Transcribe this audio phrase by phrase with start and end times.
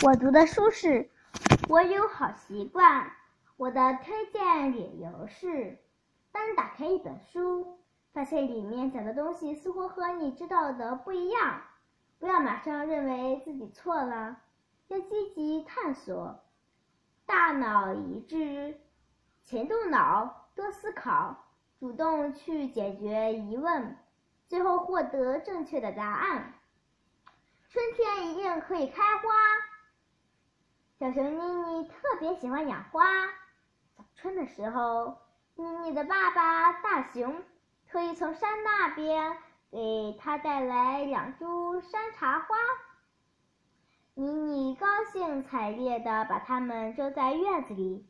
[0.00, 0.88] 我读的书是
[1.68, 3.02] 《我有好习惯》，
[3.56, 5.76] 我的推荐理由是：
[6.30, 7.80] 当你打开一本书，
[8.12, 11.62] 发现里面讲的东西似乎和你知道的不一样，
[12.20, 14.36] 不要马上认为自己错了，
[14.86, 16.44] 要积极探索，
[17.26, 18.80] 大脑一致，
[19.42, 21.44] 勤动脑，多思考，
[21.80, 23.96] 主动去解决疑问，
[24.46, 26.54] 最后获得正确的答案。
[27.68, 29.28] 春天一定可以开花。
[30.98, 33.04] 小熊妮妮特别喜欢养花。
[33.96, 35.16] 早春的时候，
[35.54, 37.40] 妮妮的爸爸大熊
[37.86, 39.38] 特意从山那边
[39.70, 42.56] 给她带来两株山茶花。
[44.14, 48.04] 妮妮高兴采烈地把它们种在院子里，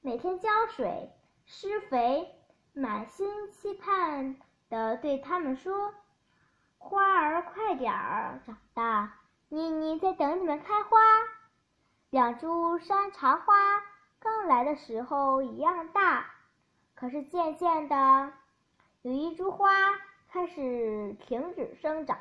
[0.00, 1.12] 每天浇水、
[1.44, 2.34] 施肥，
[2.72, 4.34] 满心期盼
[4.68, 5.94] 地对它们说。
[6.78, 10.98] 花儿快点儿长大，妮妮在等你们开花。
[12.14, 13.52] 两株山茶花
[14.20, 16.24] 刚来的时候一样大，
[16.94, 18.32] 可是渐渐的，
[19.02, 19.68] 有一株花
[20.30, 22.16] 开始停止生长。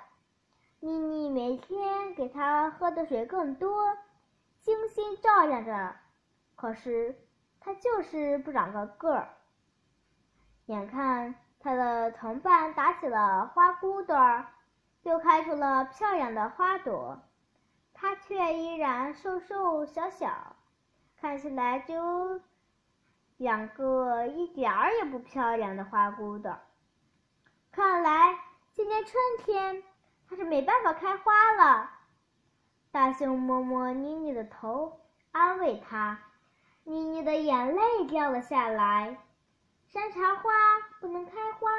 [0.79, 3.95] 妮妮每天给它喝的水更多，
[4.61, 5.95] 精心照料着，
[6.55, 7.15] 可是
[7.59, 9.29] 它就是不长个个儿。
[10.65, 11.35] 眼看。
[11.59, 14.47] 他的同伴打起了花骨朵儿，
[15.03, 17.21] 又开出了漂亮的花朵，
[18.03, 20.57] 他却依然瘦瘦小小，
[21.21, 22.41] 看起来就
[23.37, 26.53] 两个一点也不漂亮的花骨朵。
[27.71, 28.37] 看来
[28.73, 29.81] 今年春天
[30.27, 31.89] 它是没办法开花了。
[32.91, 34.99] 大熊摸摸妮妮的头，
[35.31, 36.19] 安慰她。
[36.83, 39.17] 妮妮的眼泪掉了下来。
[39.87, 40.51] 山茶花
[40.99, 41.71] 不能开花，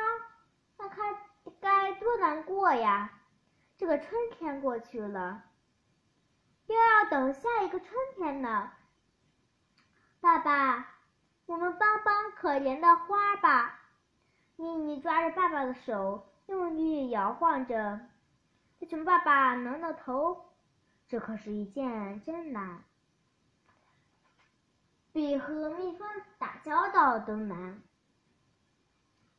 [0.79, 1.19] 那它
[1.61, 3.11] 该多难过呀！
[3.77, 5.43] 这个春天过去了，
[6.67, 8.73] 又要等下一个春天呢。
[10.21, 10.95] 爸爸，
[11.47, 13.81] 我们帮帮可怜的花吧！
[14.57, 18.01] 妮妮抓着爸爸的手，用力摇晃着。
[18.81, 20.55] 他熊爸爸挠挠头，
[21.07, 22.83] 这可是一件真难，
[25.13, 26.09] 比和蜜蜂
[26.39, 27.83] 打交道都难。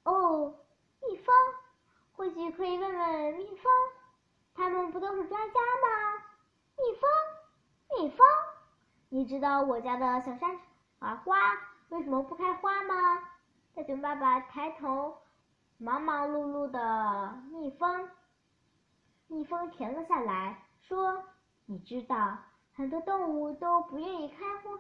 [0.04, 0.56] 哦，
[1.02, 1.34] 蜜蜂，
[2.12, 3.72] 或许可以问问蜜蜂，
[4.54, 6.05] 他们不都是专家吗？
[6.78, 7.10] 蜜蜂，
[7.98, 8.26] 蜜蜂，
[9.10, 10.60] 你知道我家的小山
[11.24, 11.36] 花
[11.90, 12.94] 为什么不开花吗？
[13.74, 15.18] 大熊爸爸抬头，
[15.78, 18.10] 忙忙碌碌的蜜蜂，
[19.28, 21.24] 蜜蜂停了下来，说
[21.66, 22.38] ：“你知道，
[22.74, 24.76] 很多动物都不愿意开花，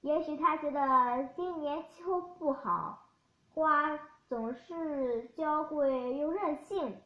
[0.00, 3.06] 也许他觉得今年气候不好。”
[3.52, 7.02] 花总是娇贵又任性，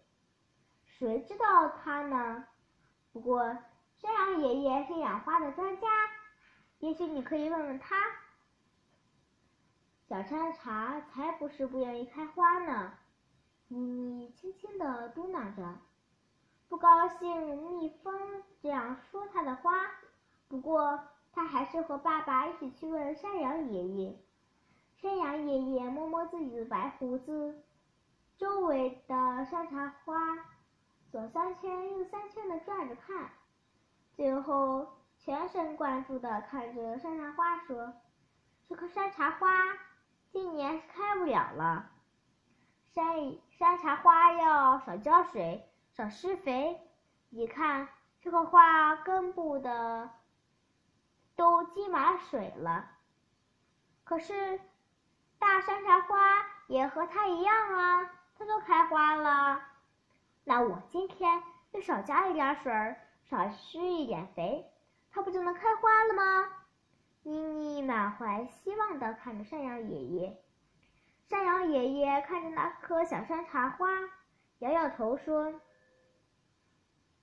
[0.84, 2.46] 谁知道它呢？
[3.14, 3.56] 不过
[3.96, 5.86] 山羊爷爷是养花的专家，
[6.80, 7.94] 也许你可以问问他。
[10.08, 12.92] 小山茶才不是不愿意开花呢，
[13.68, 15.78] 妮妮轻轻地嘟囔着，
[16.68, 19.70] 不高兴蜜蜂这样说它的花。
[20.48, 20.98] 不过
[21.32, 24.18] 他还是和爸爸一起去问山羊爷爷。
[24.96, 27.62] 山羊爷爷摸摸自己的白胡子，
[28.36, 30.14] 周围的山茶花
[31.14, 33.30] 左三圈右三圈的转着看，
[34.16, 37.94] 最后全神贯注的看着山茶花说
[38.68, 39.48] ：“这棵山茶花
[40.32, 41.88] 今年是开不了了。
[42.92, 43.06] 山
[43.52, 46.80] 山茶花要少浇水，少施肥。
[47.28, 47.86] 你看
[48.20, 50.10] 这棵花根部的
[51.36, 52.90] 都积满水了，
[54.02, 54.58] 可是。”
[55.38, 56.16] 大山茶花
[56.66, 59.62] 也和它一样啊，它都开花了。
[60.44, 62.72] 那我今天就少加一点水，
[63.24, 64.70] 少施一点肥，
[65.10, 66.48] 它不就能开花了吗？
[67.22, 70.42] 妮妮满怀希望地看着山羊爷爷。
[71.26, 73.88] 山羊爷爷看着那棵小山茶花，
[74.58, 75.58] 摇摇头说：“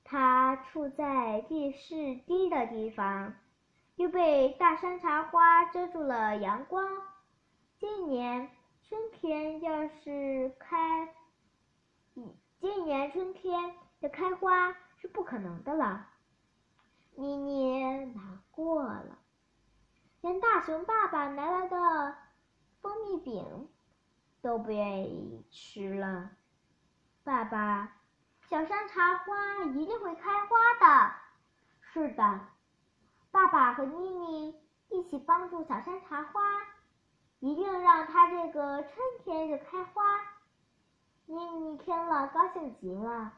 [0.04, 3.36] 它处在地势低的地方，
[3.98, 6.84] 又被大山茶花遮住了阳光。”
[7.78, 8.50] 今年
[8.82, 11.14] 春天要是开，
[12.62, 16.08] 今年春天要开花是不可能的了。
[17.16, 19.18] 妮妮难过了，
[20.22, 22.16] 连大熊爸爸拿来的
[22.80, 23.68] 蜂蜜饼
[24.44, 26.30] 都不愿意吃了。
[27.24, 27.98] 爸爸，
[28.48, 31.14] 小山茶花一定会开花的。
[31.82, 32.42] 是的，
[33.32, 34.56] 爸爸和妮妮
[34.90, 36.42] 一起帮助小山茶花。
[37.40, 38.94] 一定让它这个春
[39.24, 40.04] 天就开花。
[41.26, 43.34] 妮妮听了高兴极了。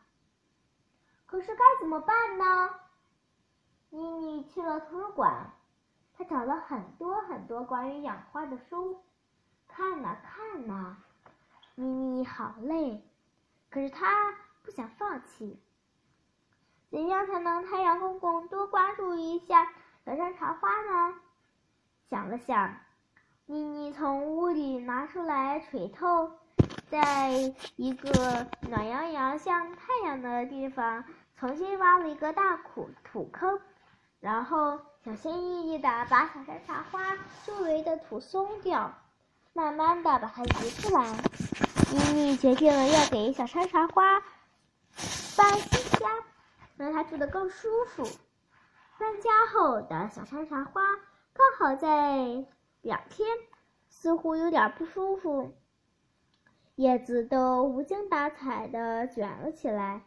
[1.25, 2.69] 可是该怎么办呢？
[3.89, 5.51] 妮妮去了图书馆，
[6.17, 9.03] 她找了很多很多关于养花的书，
[9.67, 10.97] 看呐看呐。
[11.75, 13.03] 妮妮好累，
[13.69, 14.31] 可是她
[14.63, 15.59] 不想放弃。
[16.89, 19.73] 怎样才能太阳公公多关注一下
[20.05, 21.15] 小山茶花呢？
[22.09, 22.77] 想了想，
[23.47, 26.31] 妮妮从屋里拿出来锤头，
[26.93, 27.31] 在
[27.75, 31.03] 一个暖洋洋、像太阳的地方
[31.35, 33.59] 重新挖了一个大土土坑，
[34.19, 37.17] 然后小心翼翼地把小山茶花
[37.47, 38.93] 周围的土松掉，
[39.53, 41.03] 慢慢地把它移出来。
[41.91, 44.19] 妮妮决定了要给小山茶花
[45.35, 46.07] 搬新家，
[46.77, 48.03] 让它住得更舒服。
[48.99, 50.83] 搬家后的小山茶花。
[51.33, 52.45] 刚好在
[52.83, 53.27] 两天，
[53.89, 55.55] 似乎有点不舒服，
[56.75, 60.01] 叶子都无精打采的卷了起来，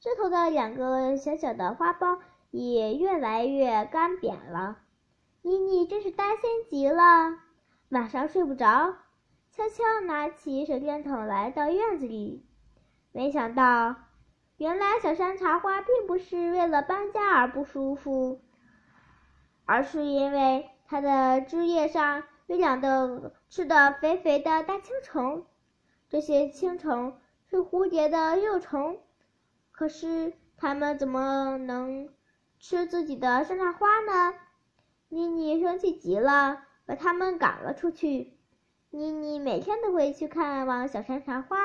[0.00, 2.18] 枝头的两个小小的花苞
[2.50, 4.78] 也越来越干瘪了。
[5.42, 7.38] 妮妮真是担心极了，
[7.90, 8.96] 晚上睡不着，
[9.52, 12.44] 悄悄拿起手电筒来到院子里，
[13.12, 13.94] 没想到，
[14.56, 18.40] 原来小山茶花并不是为了搬家而不舒服。
[19.64, 25.46] 而是因为它的枝叶上有两个吃的肥肥的大青虫，
[26.08, 27.18] 这些青虫
[27.50, 29.00] 是蝴蝶的幼虫，
[29.72, 32.08] 可是它们怎么能
[32.58, 34.34] 吃自己的山茶花呢？
[35.08, 38.38] 妮妮生气极了，把它们赶了出去。
[38.90, 41.56] 妮妮每天都会去看望小山茶花，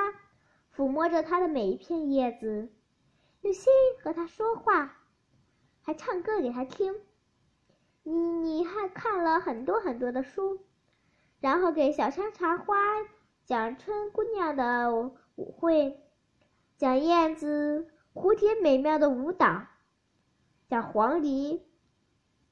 [0.76, 2.72] 抚摸着它的每一片叶子，
[3.42, 3.72] 用心
[4.04, 4.98] 和它说话，
[5.82, 6.96] 还唱歌给它听。
[8.04, 10.66] 妮妮还看了很多很多的书，
[11.40, 12.76] 然后给小山茶花
[13.46, 14.94] 讲春姑娘的
[15.36, 16.00] 舞会，
[16.78, 19.68] 讲燕子、蝴蝶美妙的舞蹈，
[20.70, 21.62] 讲黄鹂、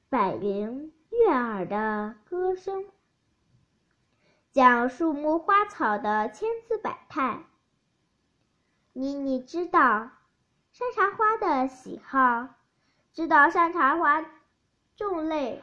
[0.09, 2.86] 百灵悦耳的歌声，
[4.51, 7.45] 讲树木花草的千姿百态。
[8.94, 10.12] 妮妮知道
[10.71, 12.56] 山茶花的喜好，
[13.13, 14.25] 知道山茶花。
[14.97, 15.62] 种类，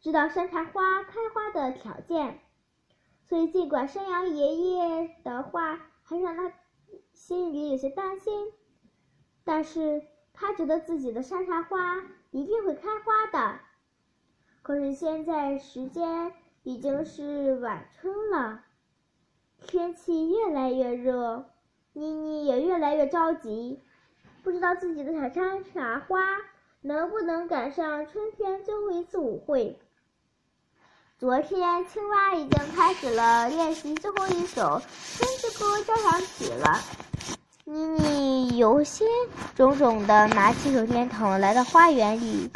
[0.00, 2.40] 知道山茶花开花的条件，
[3.28, 6.52] 所以尽管山羊爷爷的话还让他
[7.12, 8.52] 心里有些担心，
[9.44, 10.02] 但是
[10.32, 13.60] 他觉得自己的山茶花一定会开花的。
[14.62, 16.32] 可是现在时间
[16.62, 18.64] 已经是晚春了，
[19.58, 21.46] 天气越来越热，
[21.92, 23.82] 妮妮也越来越着急，
[24.42, 26.20] 不知道自己的小山茶花。
[26.82, 29.80] 能不能赶上春天最后一次舞会？
[31.18, 34.82] 昨天青蛙已经开始了练习最后一首
[35.16, 36.78] 春之歌交响曲了。
[37.64, 39.08] 妮妮忧心
[39.56, 42.50] 忡忡地拿起手电筒来到花园里。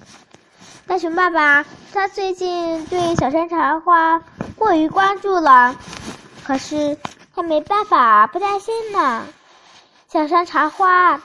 [0.86, 1.64] 大熊爸爸，
[1.94, 4.22] 他最近对小山茶花
[4.56, 5.74] 过于关注了，
[6.44, 6.98] 可是
[7.34, 9.26] 他没办法不担心呢。
[10.06, 11.22] 小山茶花，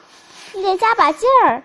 [0.53, 1.63] 你得加把劲儿。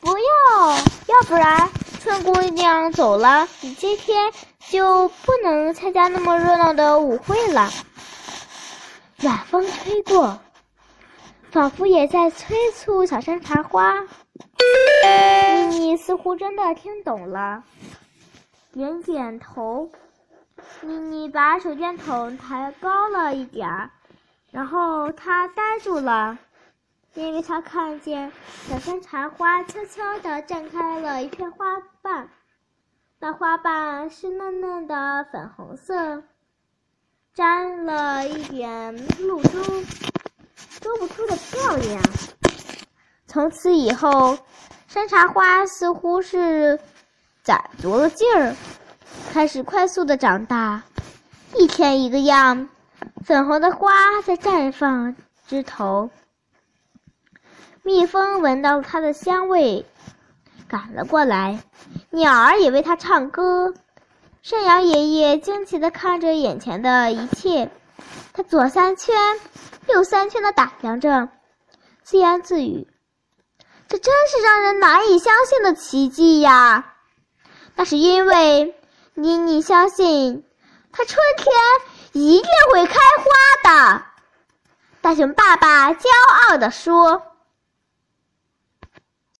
[0.00, 1.68] 不要，要不然
[2.02, 4.32] 春姑娘走了，你今天
[4.70, 7.68] 就不能参加那么热闹的舞会了。
[9.16, 10.38] 暖风吹过，
[11.50, 14.00] 仿佛也在催促小山茶花。
[15.70, 17.64] 妮妮似乎真的听懂了，
[18.72, 19.90] 点点头。
[20.82, 23.90] 妮妮把手电筒抬高了一点儿，
[24.52, 26.38] 然后她呆住了。
[27.14, 28.30] 因为她看见
[28.68, 31.64] 小山茶花悄悄地绽开了一片花
[32.00, 32.28] 瓣，
[33.22, 36.22] 那花瓣是嫩嫩的粉红色，
[37.34, 39.62] 沾了一点露珠，
[40.56, 42.02] 说不出的漂亮。
[43.26, 44.38] 从此以后，
[44.88, 46.80] 山茶花似乎是
[47.42, 48.56] 攒足了劲儿，
[49.30, 50.82] 开始快速的长大，
[51.56, 52.70] 一天一个样，
[53.22, 53.92] 粉红的花
[54.24, 55.14] 在绽放
[55.46, 56.08] 枝头。
[57.82, 59.84] 蜜蜂闻到了它的香味，
[60.70, 61.60] 赶了过来。
[62.10, 63.74] 鸟儿也为它唱歌。
[64.40, 67.68] 山羊爷爷惊奇地看着眼前的一切，
[68.32, 69.14] 他左三圈，
[69.88, 71.28] 右三圈地打量着，
[72.04, 72.86] 自言自语
[73.88, 76.94] ：“这真是让人难以相信的奇迹呀！”
[77.74, 78.74] 那是因为
[79.14, 80.44] 妮妮相信，
[80.92, 81.52] 它春天
[82.12, 83.24] 一定会开花
[83.64, 84.02] 的。
[85.02, 86.08] 大熊爸爸骄
[86.48, 87.22] 傲地说。